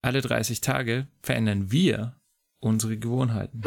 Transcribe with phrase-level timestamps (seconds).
[0.00, 2.14] Alle 30 Tage verändern wir
[2.60, 3.62] unsere Gewohnheiten.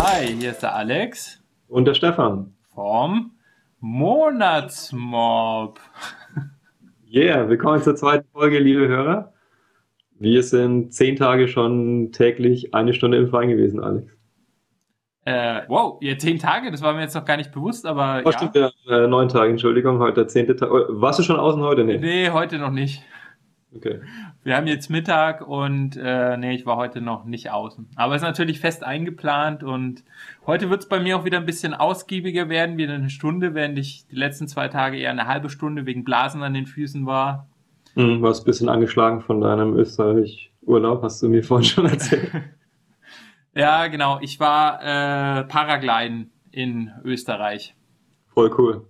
[0.00, 2.54] Hi, hier ist der Alex Und der Stefan.
[2.74, 3.35] vom
[3.80, 5.78] Monatsmob.
[7.08, 9.32] Yeah, willkommen zur zweiten Folge, liebe Hörer.
[10.18, 14.10] Wir sind zehn Tage schon täglich eine Stunde im Verein gewesen, Alex.
[15.26, 18.30] Äh, wow, ja, zehn Tage, das war mir jetzt noch gar nicht bewusst, aber Oh,
[18.30, 18.38] ja.
[18.38, 20.70] stimmt, ja, äh, neun Tage, Entschuldigung, heute der zehnte Tag.
[20.70, 21.84] Oh, Warst du schon außen heute?
[21.84, 21.98] Nee.
[21.98, 23.02] Nee, heute noch nicht.
[23.74, 24.00] Okay.
[24.44, 27.88] Wir haben jetzt Mittag und äh, nee, ich war heute noch nicht außen.
[27.96, 30.04] Aber es ist natürlich fest eingeplant und
[30.46, 33.78] heute wird es bei mir auch wieder ein bisschen ausgiebiger werden, wieder eine Stunde, während
[33.78, 37.48] ich die letzten zwei Tage eher eine halbe Stunde wegen Blasen an den Füßen war.
[37.94, 42.30] Hm, warst ein bisschen angeschlagen von deinem Österreich-Urlaub, hast du mir vorhin schon erzählt.
[43.56, 44.18] Ja, genau.
[44.20, 47.74] Ich war äh, Paragliden in Österreich.
[48.34, 48.86] Voll cool.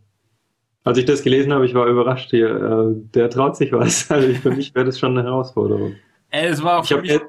[0.86, 2.48] Als ich das gelesen habe, ich war überrascht hier.
[2.48, 4.08] Äh, der traut sich was.
[4.10, 5.96] Also für mich wäre das schon eine Herausforderung.
[6.30, 7.28] Äh, es war auch Ich für habe mich mir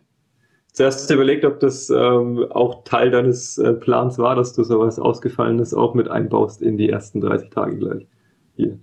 [0.74, 5.74] zuerst überlegt, ob das ähm, auch Teil deines äh, Plans war, dass du sowas Ausgefallenes
[5.74, 8.06] auch mit einbaust in die ersten 30 Tage gleich.
[8.56, 8.78] Hier.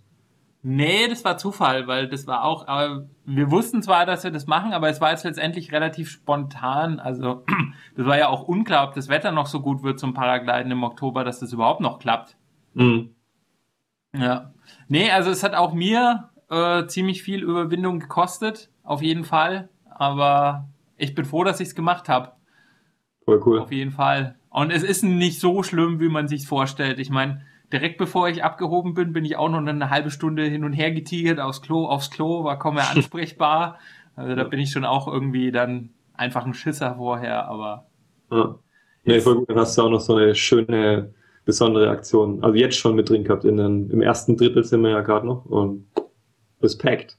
[0.64, 4.48] Nee, das war Zufall, weil das war auch, aber wir wussten zwar, dass wir das
[4.48, 6.98] machen, aber es war jetzt letztendlich relativ spontan.
[6.98, 7.44] Also,
[7.97, 10.83] das war ja auch unklar, ob das Wetter noch so gut wird zum Paragliden im
[10.83, 12.36] Oktober, dass das überhaupt noch klappt.
[12.72, 13.13] Mhm.
[14.14, 14.52] Ja.
[14.88, 19.68] Nee, also es hat auch mir äh, ziemlich viel Überwindung gekostet, auf jeden Fall.
[19.90, 22.32] Aber ich bin froh, dass ich es gemacht habe.
[23.24, 23.60] Voll cool.
[23.60, 24.36] Auf jeden Fall.
[24.50, 26.98] Und es ist nicht so schlimm, wie man sich vorstellt.
[26.98, 27.42] Ich meine,
[27.72, 30.92] direkt bevor ich abgehoben bin, bin ich auch noch eine halbe Stunde hin und her
[30.92, 33.78] getigert aufs Klo, aufs Klo, war kaum mehr ansprechbar.
[34.16, 37.86] Also da bin ich schon auch irgendwie dann einfach ein Schisser vorher, aber
[38.30, 38.54] Ja.
[39.04, 39.50] Nee, voll gut.
[39.50, 41.12] Dann hast du auch noch so eine schöne,
[41.44, 42.43] besondere Aktion.
[42.43, 43.44] Also jetzt schon mit drin gehabt.
[43.44, 45.44] In den, Im ersten Drittel sind wir ja gerade noch.
[45.47, 45.87] Und
[46.62, 47.19] Respekt.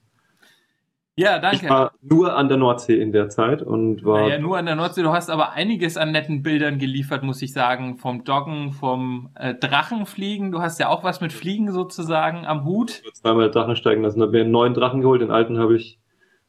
[1.15, 1.69] ja, Ich danke.
[1.69, 4.21] war nur an der Nordsee in der Zeit und war.
[4.21, 5.03] Naja, nur an der Nordsee.
[5.03, 7.97] Du hast aber einiges an netten Bildern geliefert, muss ich sagen.
[7.97, 10.51] Vom Doggen, vom äh, Drachenfliegen.
[10.51, 13.01] Du hast ja auch was mit Fliegen sozusagen am Hut.
[13.13, 14.19] zweimal Drachen steigen lassen.
[14.19, 15.21] Da habe ich einen neuen Drachen geholt.
[15.21, 15.99] Den alten habe ich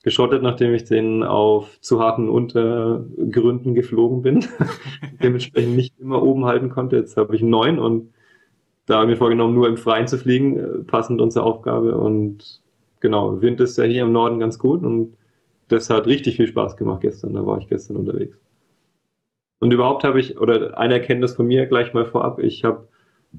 [0.07, 4.45] geschrottet, nachdem ich den auf zu harten Untergründen geflogen bin.
[5.21, 6.95] Dementsprechend nicht immer oben halten konnte.
[6.95, 8.13] Jetzt habe ich einen neuen und
[8.87, 11.97] da habe ich mir vorgenommen, nur im Freien zu fliegen, äh, passend unsere Aufgabe.
[11.97, 12.63] Und
[13.01, 15.17] genau, Wind ist ja hier im Norden ganz gut und
[15.67, 17.35] das hat richtig viel Spaß gemacht gestern.
[17.35, 18.39] Da war ich gestern unterwegs.
[19.59, 22.87] Und überhaupt habe ich, oder eine Erkenntnis von mir gleich mal vorab, ich habe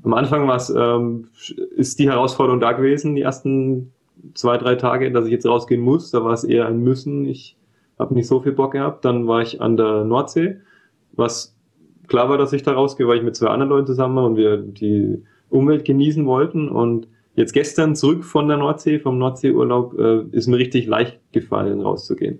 [0.03, 1.29] am Anfang war es, ähm,
[1.77, 3.93] ist die Herausforderung da gewesen, die ersten
[4.33, 6.11] zwei, drei Tage, dass ich jetzt rausgehen muss.
[6.11, 7.25] Da war es eher ein Müssen.
[7.25, 7.57] Ich
[7.99, 9.05] habe nicht so viel Bock gehabt.
[9.05, 10.57] Dann war ich an der Nordsee,
[11.13, 11.55] was
[12.07, 14.37] klar war, dass ich da rausgehe, weil ich mit zwei anderen Leuten zusammen war und
[14.37, 16.69] wir die Umwelt genießen wollten.
[16.69, 21.81] Und jetzt gestern zurück von der Nordsee, vom Nordseeurlaub, äh, ist mir richtig leicht gefallen,
[21.81, 22.39] rauszugehen.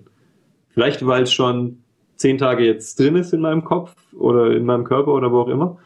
[0.68, 1.78] Vielleicht, weil es schon
[2.16, 5.48] zehn Tage jetzt drin ist in meinem Kopf oder in meinem Körper oder wo auch
[5.48, 5.78] immer.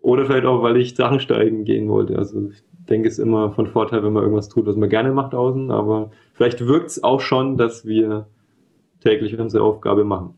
[0.00, 2.18] Oder vielleicht auch, weil ich Drachensteigen gehen wollte.
[2.18, 2.50] Also
[2.88, 5.70] denke, es ist immer von Vorteil, wenn man irgendwas tut, was man gerne macht außen.
[5.70, 8.26] Aber vielleicht wirkt es auch schon, dass wir
[9.00, 10.34] täglich unsere Aufgabe machen.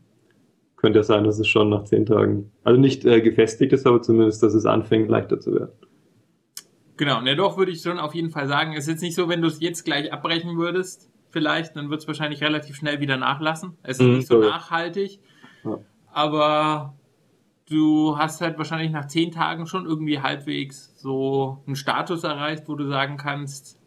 [0.77, 4.01] Könnte ja sein, dass es schon nach zehn Tagen, also nicht äh, gefestigt ist, aber
[4.01, 5.71] zumindest, dass es anfängt, leichter zu werden.
[6.97, 8.73] Genau, ne, doch würde ich schon auf jeden Fall sagen.
[8.73, 12.01] Es ist jetzt nicht so, wenn du es jetzt gleich abbrechen würdest, vielleicht, dann wird
[12.01, 13.77] es wahrscheinlich relativ schnell wieder nachlassen.
[13.83, 14.47] Es ist Mhm, nicht so sorry.
[14.47, 15.19] nachhaltig,
[15.65, 15.79] Ja.
[16.11, 16.93] aber
[17.69, 22.75] du hast halt wahrscheinlich nach zehn Tagen schon irgendwie halbwegs so einen Status erreicht, wo
[22.75, 23.79] du sagen kannst,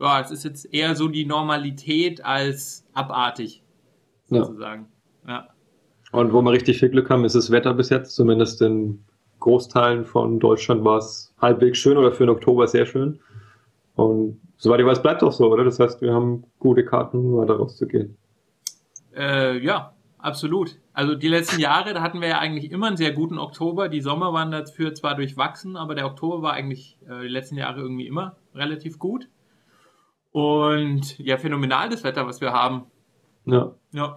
[0.00, 3.62] ja, es ist jetzt eher so die Normalität als abartig,
[4.28, 4.44] Ja.
[4.44, 4.86] sozusagen.
[5.26, 5.48] Ja.
[6.12, 9.04] Und wo wir richtig viel Glück haben, ist das Wetter bis jetzt, zumindest in
[9.40, 13.18] Großteilen von Deutschland war es halbwegs schön oder für den Oktober sehr schön.
[13.96, 15.64] Und soweit ich weiß, bleibt auch so, oder?
[15.64, 18.16] Das heißt, wir haben gute Karten, weiter rauszugehen.
[19.16, 19.93] Äh, ja,
[20.24, 20.78] absolut.
[20.92, 23.88] Also die letzten Jahre, da hatten wir ja eigentlich immer einen sehr guten Oktober.
[23.88, 27.80] Die Sommer waren dafür zwar durchwachsen, aber der Oktober war eigentlich äh, die letzten Jahre
[27.80, 29.28] irgendwie immer relativ gut.
[30.32, 32.86] Und ja, phänomenal das Wetter, was wir haben.
[33.44, 33.72] Ja.
[33.92, 34.16] Ja.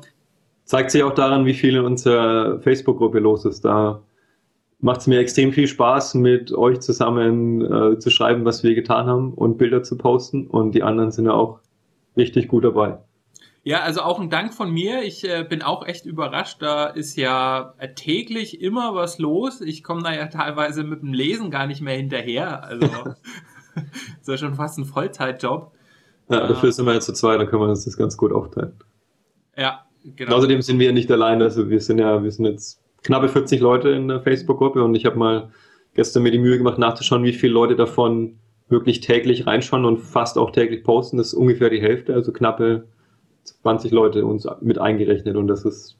[0.63, 3.63] Zeigt sich auch daran, wie viel in unserer Facebook-Gruppe los ist.
[3.63, 4.01] Da
[4.80, 9.07] macht es mir extrem viel Spaß, mit euch zusammen äh, zu schreiben, was wir getan
[9.07, 10.48] haben und Bilder zu posten.
[10.48, 11.59] Und die anderen sind ja auch
[12.15, 12.98] richtig gut dabei.
[13.68, 15.04] Ja, also auch ein Dank von mir.
[15.04, 16.62] Ich äh, bin auch echt überrascht.
[16.62, 19.60] Da ist ja täglich immer was los.
[19.60, 22.64] Ich komme da ja teilweise mit dem Lesen gar nicht mehr hinterher.
[22.64, 23.18] Also das
[24.22, 25.74] ist ja schon fast ein Vollzeitjob.
[26.30, 28.72] Ja, dafür sind wir jetzt zu zweit, dann können wir uns das ganz gut aufteilen.
[29.58, 29.81] Ja,
[30.16, 30.38] genau.
[30.38, 33.90] Außerdem sind wir nicht alleine, also wir sind ja, wir sind jetzt knappe 40 Leute
[33.90, 35.52] in der Facebook-Gruppe und ich habe mal
[35.94, 40.38] gestern mir die Mühe gemacht, nachzuschauen, wie viele Leute davon wirklich täglich reinschauen und fast
[40.38, 41.18] auch täglich posten.
[41.18, 42.88] Das ist ungefähr die Hälfte, also knappe
[43.47, 45.97] 20 Leute uns mit eingerechnet und das ist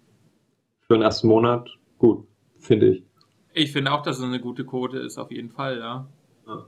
[0.82, 2.26] für den ersten Monat gut,
[2.60, 3.04] finde ich.
[3.54, 6.08] Ich finde auch, dass es eine gute Quote ist, auf jeden Fall, ja.
[6.48, 6.66] ja.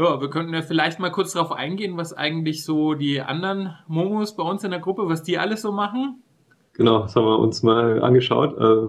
[0.00, 4.34] Ja, wir könnten ja vielleicht mal kurz darauf eingehen, was eigentlich so die anderen Momos
[4.34, 6.22] bei uns in der Gruppe, was die alles so machen.
[6.72, 8.58] Genau, das haben wir uns mal angeschaut.
[8.58, 8.88] Es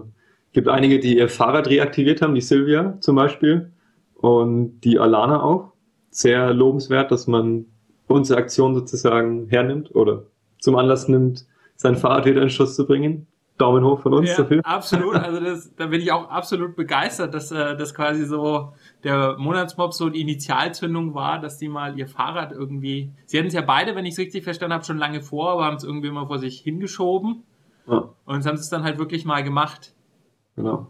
[0.52, 3.70] gibt einige, die ihr Fahrrad reaktiviert haben, die Silvia zum Beispiel
[4.14, 5.72] und die Alana auch.
[6.10, 7.66] Sehr lobenswert, dass man
[8.06, 10.24] unsere Aktion sozusagen hernimmt oder
[10.64, 11.46] zum Anlass nimmt,
[11.76, 13.26] sein Fahrrad wieder in Schuss zu bringen.
[13.56, 14.60] Daumen hoch von uns ja, dafür.
[14.64, 18.72] Absolut, also das, da bin ich auch absolut begeistert, dass äh, das quasi so
[19.04, 23.12] der Monatsmob so die Initialzündung war, dass die mal ihr Fahrrad irgendwie.
[23.26, 25.66] Sie hatten es ja beide, wenn ich es richtig verstanden habe, schon lange vor, aber
[25.66, 27.44] haben es irgendwie mal vor sich hingeschoben.
[27.86, 28.08] Ja.
[28.24, 29.94] Und haben es dann halt wirklich mal gemacht.
[30.56, 30.88] Genau.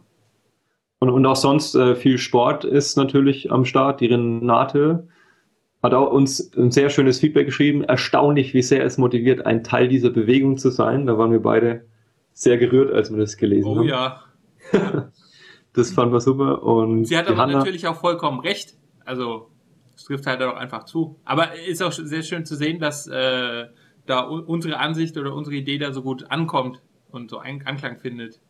[1.00, 4.00] Und, und auch sonst äh, viel Sport ist natürlich am Start.
[4.00, 5.08] Die Renate
[5.84, 7.84] hat auch uns ein sehr schönes Feedback geschrieben.
[7.84, 11.04] Erstaunlich, wie sehr es motiviert, ein Teil dieser Bewegung zu sein.
[11.04, 11.84] Da waren wir beide
[12.32, 13.82] sehr gerührt, als wir das gelesen oh, haben.
[13.82, 14.22] Oh ja.
[15.74, 16.62] das fanden wir super.
[16.62, 18.74] Und Sie hat aber Hanna, natürlich auch vollkommen recht.
[19.04, 19.50] Also,
[19.94, 21.20] es trifft halt auch einfach zu.
[21.26, 23.66] Aber ist auch sehr schön zu sehen, dass äh,
[24.06, 28.40] da unsere Ansicht oder unsere Idee da so gut ankommt und so einen Anklang findet.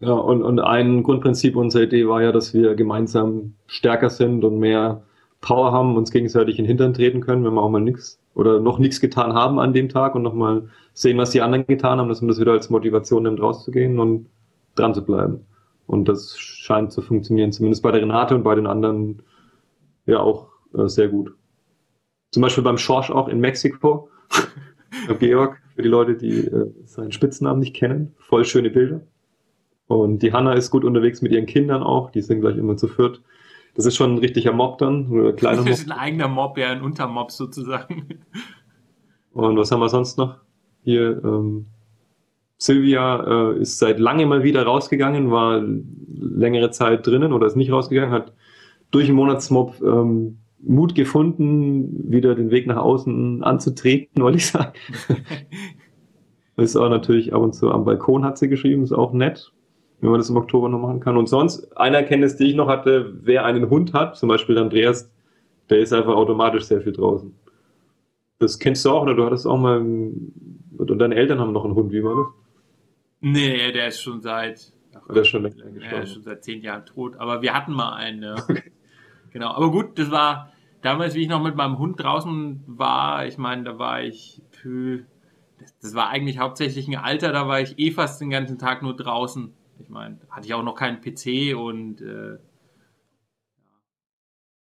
[0.00, 4.58] Ja, und, und ein Grundprinzip unserer Idee war ja, dass wir gemeinsam stärker sind und
[4.58, 5.05] mehr
[5.40, 8.60] Power haben, uns gegenseitig in den Hintern treten können, wenn wir auch mal nichts oder
[8.60, 12.08] noch nichts getan haben an dem Tag und nochmal sehen, was die anderen getan haben,
[12.08, 14.26] dass man das wieder als Motivation nimmt, rauszugehen und
[14.74, 15.46] dran zu bleiben.
[15.86, 19.22] Und das scheint zu funktionieren, zumindest bei der Renate und bei den anderen
[20.06, 21.32] ja auch äh, sehr gut.
[22.32, 24.10] Zum Beispiel beim Schorsch auch in Mexiko.
[25.18, 28.14] Georg, für die Leute, die äh, seinen Spitznamen nicht kennen.
[28.18, 29.02] Voll schöne Bilder.
[29.86, 32.10] Und die Hanna ist gut unterwegs mit ihren Kindern auch.
[32.10, 33.22] Die sind gleich immer zu viert.
[33.76, 35.08] Das ist schon ein richtiger Mob dann.
[35.08, 35.68] Oder kleiner Mob.
[35.68, 38.08] Das ist ein eigener Mob, ja, ein Untermob sozusagen.
[39.32, 40.38] Und was haben wir sonst noch?
[40.82, 41.66] Hier, ähm,
[42.56, 45.62] Silvia äh, ist seit langem mal wieder rausgegangen, war
[46.14, 48.32] längere Zeit drinnen oder ist nicht rausgegangen, hat
[48.90, 54.72] durch den Monatsmob ähm, Mut gefunden, wieder den Weg nach außen anzutreten, wollte ich sagen.
[56.56, 59.52] ist auch natürlich ab und zu am Balkon hat sie geschrieben, ist auch nett
[60.00, 61.16] wenn man das im Oktober noch machen kann.
[61.16, 65.10] Und sonst, eine Erkenntnis, die ich noch hatte, wer einen Hund hat, zum Beispiel Andreas,
[65.70, 67.34] der ist einfach automatisch sehr viel draußen.
[68.38, 69.84] Das kennst du auch, oder du hattest auch mal,
[70.78, 72.26] oder deine Eltern haben noch einen Hund, wie war das?
[73.20, 75.64] Nee, der ist schon seit, ach, der ist schon länger.
[75.64, 78.34] Der ist schon seit zehn Jahren tot, aber wir hatten mal einen, ja.
[78.34, 78.72] Okay.
[79.32, 80.52] Genau, aber gut, das war
[80.82, 85.04] damals, wie ich noch mit meinem Hund draußen war, ich meine, da war ich, pü,
[85.58, 88.82] das, das war eigentlich hauptsächlich ein Alter, da war ich eh fast den ganzen Tag
[88.82, 89.52] nur draußen.
[89.78, 92.38] Ich meine, hatte ich auch noch keinen PC und äh,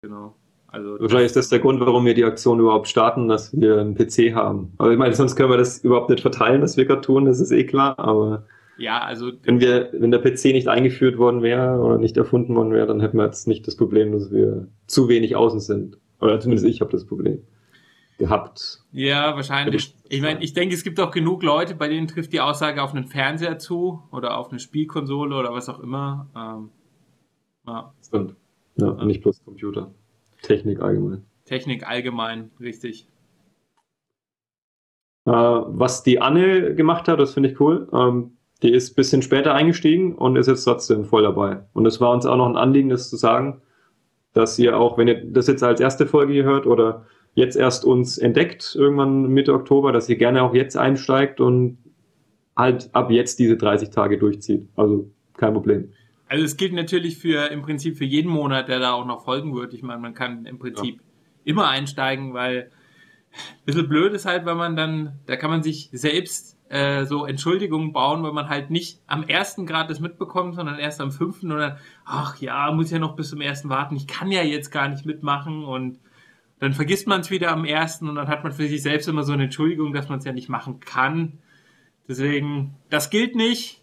[0.03, 0.37] genau.
[0.67, 3.95] Also Wahrscheinlich ist das der Grund, warum wir die Aktion überhaupt starten, dass wir einen
[3.95, 4.73] PC haben.
[4.79, 7.41] Aber ich meine, sonst können wir das überhaupt nicht verteilen, was wir gerade tun, das
[7.41, 8.47] ist eh klar, aber
[8.77, 12.73] ja, also wenn wir, wenn der PC nicht eingeführt worden wäre oder nicht erfunden worden
[12.73, 15.99] wäre, dann hätten wir jetzt nicht das Problem, dass wir zu wenig außen sind.
[16.21, 17.45] Oder zumindest ich habe das Problem
[18.19, 18.83] gehabt.
[18.93, 19.95] Ja, wahrscheinlich.
[20.09, 22.95] Ich meine, ich denke, es gibt auch genug Leute, bei denen trifft die Aussage auf
[22.95, 26.29] einen Fernseher zu oder auf eine Spielkonsole oder was auch immer.
[26.37, 26.71] Ähm,
[27.67, 27.93] ja.
[28.07, 28.37] Stimmt.
[28.77, 29.93] Ja, ja, nicht bloß Computer.
[30.43, 31.25] Technik allgemein.
[31.45, 33.09] Technik allgemein, richtig.
[35.27, 37.89] Äh, was die Anne gemacht hat, das finde ich cool.
[37.93, 41.65] Ähm, die ist ein bisschen später eingestiegen und ist jetzt trotzdem voll dabei.
[41.73, 43.61] Und es war uns auch noch ein Anliegen, das zu sagen,
[44.33, 47.85] dass ihr auch, wenn ihr das jetzt als erste Folge hier hört oder jetzt erst
[47.85, 51.79] uns entdeckt, irgendwann Mitte Oktober, dass ihr gerne auch jetzt einsteigt und
[52.57, 54.69] halt ab jetzt diese 30 Tage durchzieht.
[54.77, 55.93] Also kein Problem.
[56.29, 59.55] Also es gilt natürlich für im Prinzip für jeden Monat, der da auch noch folgen
[59.55, 59.75] wird.
[59.75, 61.03] Ich meine, man kann im Prinzip ja.
[61.45, 62.71] immer einsteigen, weil
[63.33, 67.27] ein bisschen blöd ist halt, wenn man dann, da kann man sich selbst äh, so
[67.27, 71.53] Entschuldigungen bauen, weil man halt nicht am ersten Grad das mitbekommt, sondern erst am fünften
[71.53, 74.71] und dann, ach ja, muss ja noch bis zum ersten warten, ich kann ja jetzt
[74.71, 75.99] gar nicht mitmachen und
[76.65, 79.23] dann vergisst man es wieder am ersten und dann hat man für sich selbst immer
[79.23, 81.39] so eine Entschuldigung, dass man es ja nicht machen kann.
[82.09, 83.83] Deswegen, das gilt nicht.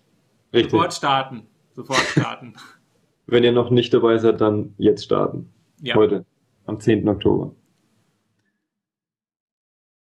[0.54, 0.72] Richtig.
[0.72, 1.48] Sofort starten.
[1.74, 2.56] Sofort starten.
[3.28, 5.50] Wenn ihr noch nicht dabei seid, dann jetzt starten.
[5.80, 5.96] Ja.
[5.96, 6.26] Heute,
[6.66, 7.08] am 10.
[7.08, 7.56] Oktober.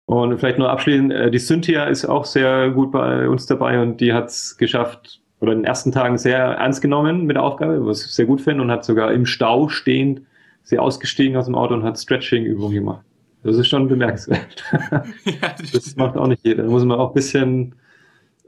[0.07, 4.01] Und vielleicht nur abschließend, äh, die Cynthia ist auch sehr gut bei uns dabei und
[4.01, 7.85] die hat es geschafft, oder in den ersten Tagen sehr ernst genommen mit der Aufgabe,
[7.85, 10.23] was ich sehr gut finde und hat sogar im Stau stehend
[10.63, 13.05] sie ausgestiegen aus dem Auto und hat Stretching-Übungen gemacht.
[13.43, 14.63] Das ist schon bemerkenswert.
[15.41, 16.63] das, macht auch nicht jeder.
[16.65, 17.75] Da muss man auch ein bisschen,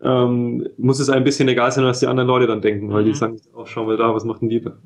[0.02, 3.06] ähm, muss es ein bisschen egal sein, was die anderen Leute dann denken, weil mhm.
[3.06, 4.76] die sagen, auch oh, schau mal da, was macht denn die da?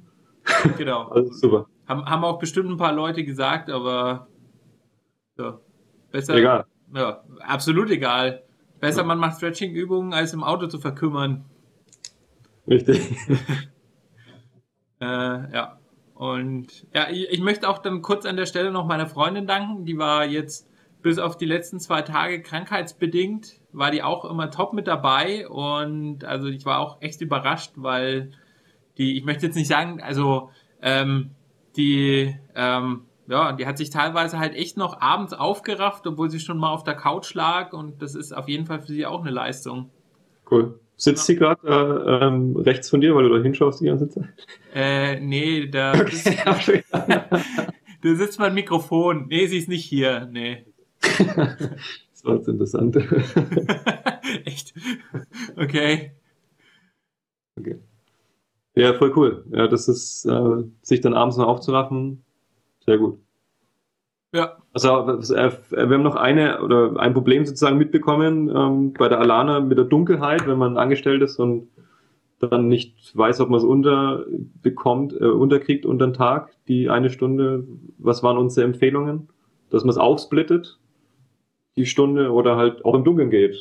[0.78, 1.08] Genau.
[1.10, 1.66] also super.
[1.86, 4.28] Haben, haben auch bestimmt ein paar Leute gesagt, aber
[5.38, 5.58] ja,
[6.10, 6.34] besser.
[6.36, 6.64] Egal.
[6.94, 8.42] Ja, absolut egal.
[8.80, 9.06] Besser, ja.
[9.06, 11.44] man macht Stretching-Übungen, als im Auto zu verkümmern.
[12.66, 13.10] Richtig.
[15.00, 15.77] äh, ja.
[16.18, 19.84] Und ja, ich, ich, möchte auch dann kurz an der Stelle noch meiner Freundin danken.
[19.84, 20.68] Die war jetzt
[21.00, 25.48] bis auf die letzten zwei Tage krankheitsbedingt, war die auch immer top mit dabei.
[25.48, 28.32] Und also ich war auch echt überrascht, weil
[28.96, 30.50] die, ich möchte jetzt nicht sagen, also
[30.82, 31.36] ähm,
[31.76, 36.58] die, ähm, ja, die hat sich teilweise halt echt noch abends aufgerafft, obwohl sie schon
[36.58, 37.72] mal auf der Couch lag.
[37.72, 39.92] Und das ist auf jeden Fall für sie auch eine Leistung.
[40.50, 40.80] Cool.
[41.00, 44.24] Sitzt sie gerade äh, ähm, rechts von dir, weil du da hinschaust die ganze Zeit?
[44.74, 45.92] Äh, nee, da,
[46.46, 46.82] okay.
[46.92, 49.28] da sitzt mein Mikrofon.
[49.28, 50.28] Nee, sie ist nicht hier.
[50.30, 50.66] Nee.
[51.00, 52.96] das war jetzt interessant.
[54.44, 54.74] Echt?
[55.56, 56.10] Okay.
[57.56, 57.78] Okay.
[58.74, 59.44] Ja, voll cool.
[59.52, 62.24] Ja, das ist, äh, sich dann abends noch aufzuraffen,
[62.84, 63.20] sehr gut.
[64.34, 64.58] Ja.
[64.74, 64.88] Also
[65.34, 69.78] äh, wir haben noch eine oder ein Problem sozusagen mitbekommen ähm, bei der Alana mit
[69.78, 71.68] der Dunkelheit, wenn man angestellt ist und
[72.40, 77.66] dann nicht weiß, ob man es unterbekommt, äh, unterkriegt unter den Tag, die eine Stunde.
[77.98, 79.28] Was waren unsere Empfehlungen?
[79.70, 80.78] Dass man es aufsplittet,
[81.76, 83.56] die Stunde, oder halt auch im Dunkeln geht.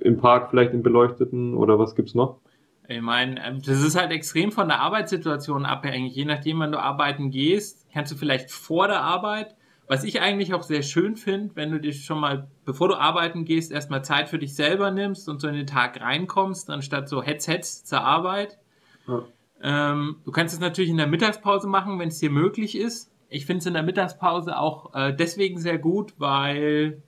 [0.00, 2.40] Im Park vielleicht im Beleuchteten oder was gibt's noch?
[2.88, 6.14] Ich meine, ähm, das ist halt extrem von der Arbeitssituation abhängig.
[6.14, 9.54] Je nachdem, wann du arbeiten gehst, kannst du vielleicht vor der Arbeit
[9.86, 13.44] was ich eigentlich auch sehr schön finde, wenn du dir schon mal, bevor du arbeiten
[13.44, 17.22] gehst, erstmal Zeit für dich selber nimmst und so in den Tag reinkommst, anstatt so
[17.22, 18.58] Headsets zur Arbeit.
[19.06, 19.24] Ja.
[19.62, 23.10] Ähm, du kannst es natürlich in der Mittagspause machen, wenn es dir möglich ist.
[23.28, 27.02] Ich finde es in der Mittagspause auch äh, deswegen sehr gut, weil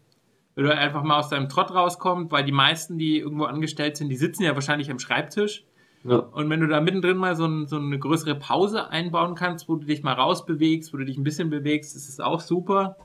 [0.55, 4.17] du einfach mal aus deinem Trott rauskommst, weil die meisten, die irgendwo angestellt sind, die
[4.17, 5.65] sitzen ja wahrscheinlich am Schreibtisch
[6.07, 9.77] Und wenn du da mittendrin mal so, ein, so, eine größere Pause einbauen kannst, wo
[9.77, 12.97] du dich mal rausbewegst, wo du dich ein bisschen bewegst, ist es auch super.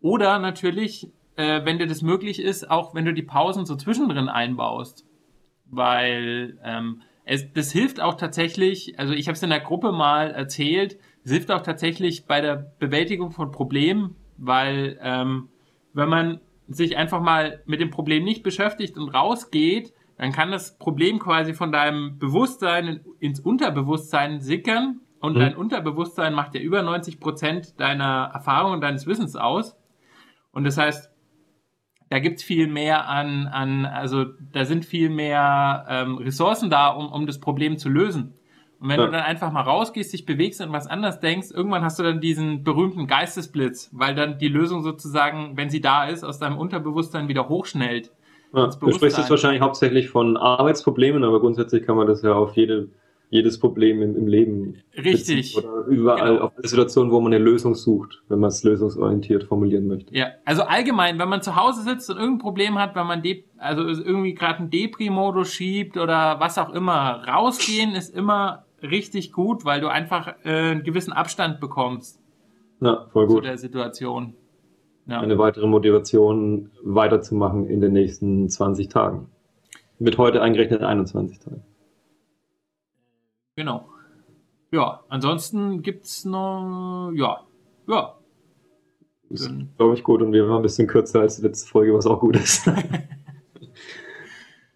[0.00, 4.28] Oder natürlich, äh, wenn dir das möglich ist, auch wenn du die Pausen so zwischendrin
[4.28, 5.06] einbaust.
[5.66, 10.30] Weil ähm, es, das hilft auch tatsächlich, also ich habe es in der Gruppe mal
[10.30, 15.48] erzählt, es hilft auch tatsächlich bei der Bewältigung von Problemen, weil ähm,
[15.94, 20.78] wenn man sich einfach mal mit dem Problem nicht beschäftigt und rausgeht, dann kann das
[20.78, 25.40] Problem quasi von deinem Bewusstsein ins Unterbewusstsein sickern und mhm.
[25.40, 29.76] dein Unterbewusstsein macht ja über 90 Prozent deiner Erfahrung und deines Wissens aus.
[30.52, 31.10] Und das heißt,
[32.10, 36.88] da gibt es viel mehr an, an, also da sind viel mehr ähm, Ressourcen da,
[36.88, 38.34] um, um das Problem zu lösen.
[38.78, 39.06] Und wenn ja.
[39.06, 42.20] du dann einfach mal rausgehst, dich bewegst und was anders denkst, irgendwann hast du dann
[42.20, 47.28] diesen berühmten Geistesblitz, weil dann die Lösung sozusagen, wenn sie da ist, aus deinem Unterbewusstsein
[47.28, 48.12] wieder hochschnellt.
[48.54, 52.54] Ja, du sprichst jetzt wahrscheinlich hauptsächlich von Arbeitsproblemen, aber grundsätzlich kann man das ja auf
[52.56, 52.88] jede,
[53.30, 55.56] jedes Problem im, im Leben Richtig.
[55.56, 56.44] oder überall genau.
[56.44, 60.14] auf eine Situation, wo man eine Lösung sucht, wenn man es lösungsorientiert formulieren möchte.
[60.14, 63.44] Ja, also allgemein, wenn man zu Hause sitzt und irgendein Problem hat, wenn man de
[63.58, 69.64] also irgendwie gerade einen Depri-Modus schiebt oder was auch immer, rausgehen ist immer richtig gut,
[69.64, 72.20] weil du einfach äh, einen gewissen Abstand bekommst.
[72.80, 73.36] Ja, voll gut.
[73.38, 74.34] Zu der Situation
[75.06, 75.20] ja.
[75.20, 79.28] eine weitere Motivation weiterzumachen in den nächsten 20 Tagen.
[79.98, 81.62] Mit heute eingerechnet 21 Tagen.
[83.56, 83.88] Genau.
[84.72, 87.40] Ja, ansonsten gibt es noch, ja,
[87.86, 88.14] ja.
[89.30, 91.94] Das ist, glaube ich, gut und wir waren ein bisschen kürzer als die letzte Folge,
[91.94, 92.68] was auch gut ist.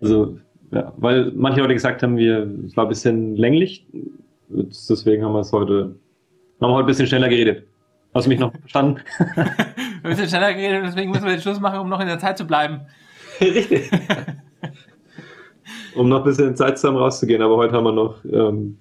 [0.00, 0.38] also,
[0.70, 3.86] ja, weil manche Leute gesagt haben, wir, es war ein bisschen länglich,
[4.48, 5.96] deswegen haben wir es heute,
[6.60, 7.66] haben wir heute ein bisschen schneller geredet.
[8.14, 9.00] Hast du mich noch verstanden?
[10.02, 12.38] wir müssen schneller geredet, deswegen müssen wir den Schluss machen, um noch in der Zeit
[12.38, 12.80] zu bleiben.
[13.40, 13.90] Richtig.
[15.94, 18.78] um noch ein bisschen Zeit zusammen rauszugehen, aber heute haben wir noch ähm,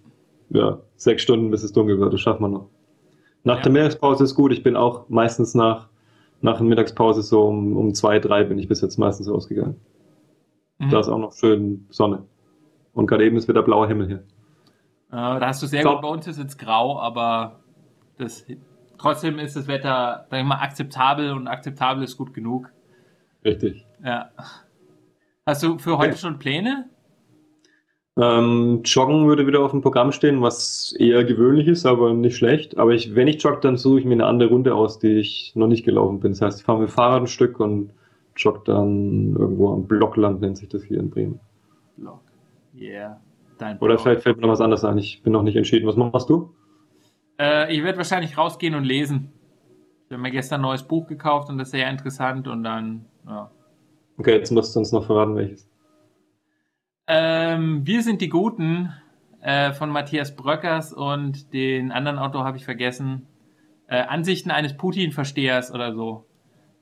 [0.50, 2.14] ja, sechs Stunden, bis es dunkel wird.
[2.14, 2.70] Das schaffen wir noch.
[3.44, 3.64] Nach ja.
[3.64, 4.52] der Mittagspause ist gut.
[4.52, 5.90] Ich bin auch meistens nach,
[6.42, 9.76] nach der Mittagspause so um, um zwei, drei bin ich bis jetzt meistens ausgegangen.
[10.80, 10.90] Mhm.
[10.90, 12.24] Da ist auch noch schön Sonne.
[12.94, 14.24] Und gerade eben ist wieder blauer Himmel hier.
[15.10, 15.96] Äh, da hast du sehr Top.
[15.96, 16.02] gut.
[16.02, 17.60] Bei uns ist jetzt grau, aber
[18.18, 18.46] das
[18.98, 22.72] trotzdem ist das Wetter, sag ich mal, akzeptabel und akzeptabel ist gut genug.
[23.44, 23.86] Richtig.
[24.04, 24.32] Ja.
[25.46, 26.18] Hast du für heute ja.
[26.18, 26.90] schon Pläne?
[28.20, 32.78] Ähm, Joggen würde wieder auf dem Programm stehen, was eher gewöhnlich ist, aber nicht schlecht.
[32.78, 35.54] Aber ich, wenn ich jogge, dann suche ich mir eine andere Runde aus, die ich
[35.56, 36.32] noch nicht gelaufen bin.
[36.32, 37.92] Das heißt, ich fahre mit dem Fahrrad ein Stück und
[38.36, 41.40] jogge dann irgendwo am Blockland, nennt sich das hier in Bremen.
[41.96, 42.22] Block.
[42.76, 43.20] Yeah.
[43.60, 44.98] Dein Oder vielleicht fällt mir noch was anderes ein.
[44.98, 45.88] Ich bin noch nicht entschieden.
[45.88, 46.54] Was machst du?
[47.40, 49.32] Äh, ich werde wahrscheinlich rausgehen und lesen.
[50.06, 53.06] Ich habe mir gestern ein neues Buch gekauft und das ist sehr interessant und dann,
[53.28, 53.52] ja.
[54.18, 55.70] Okay, jetzt musst du uns noch verraten, welches.
[57.08, 58.92] Ähm, wir sind die Guten
[59.42, 63.28] äh, von Matthias Bröckers und den anderen Autor habe ich vergessen.
[63.88, 66.26] Äh, Ansichten eines Putin-Verstehers oder so.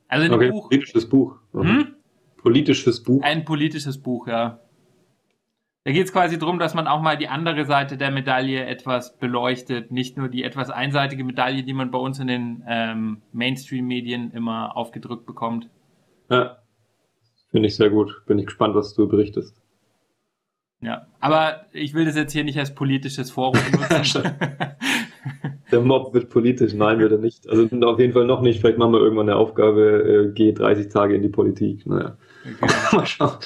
[0.08, 0.70] Also ein Okay, Buch.
[0.70, 1.36] politisches Buch.
[1.54, 1.96] Hm?
[2.38, 3.22] Politisches Buch.
[3.24, 4.60] Ein politisches Buch, ja.
[5.86, 9.18] Da geht es quasi darum, dass man auch mal die andere Seite der Medaille etwas
[9.18, 14.32] beleuchtet, nicht nur die etwas einseitige Medaille, die man bei uns in den ähm, Mainstream-Medien
[14.32, 15.70] immer aufgedrückt bekommt.
[16.32, 16.58] Ja.
[17.52, 18.24] Finde ich sehr gut.
[18.26, 19.62] Bin ich gespannt, was du berichtest.
[20.82, 24.24] Ja, aber ich will das jetzt hier nicht als politisches Forum nutzen.
[25.72, 26.74] Der Mob wird politisch.
[26.74, 27.48] Nein, wird er nicht.
[27.48, 28.60] Also auf jeden Fall noch nicht.
[28.60, 31.86] Vielleicht machen wir irgendwann eine Aufgabe, äh, geh 30 Tage in die Politik.
[31.86, 32.18] Naja.
[32.46, 32.74] Okay.
[32.96, 33.38] Mal schauen.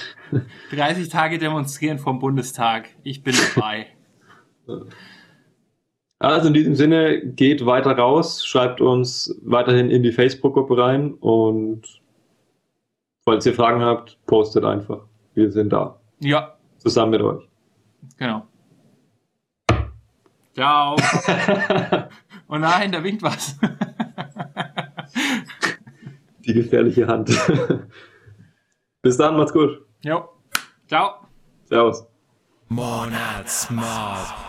[0.72, 2.90] 30 Tage demonstrieren vom Bundestag.
[3.04, 3.88] Ich bin dabei.
[6.20, 12.02] Also in diesem Sinne, geht weiter raus, schreibt uns weiterhin in die Facebook-Gruppe rein und
[13.24, 15.06] falls ihr Fragen habt, postet einfach.
[15.34, 16.00] Wir sind da.
[16.20, 17.48] Ja, Zusammen mit euch.
[18.18, 18.46] genau.
[20.54, 20.96] Ciao.
[22.52, 23.60] Oh nein, da winkt was.
[26.40, 27.30] Die gefährliche Hand.
[29.02, 29.86] Bis dann, macht's gut.
[30.04, 30.30] jo.
[30.88, 31.22] Ciao.
[31.66, 32.06] Servus.
[32.68, 34.49] Monatsmob.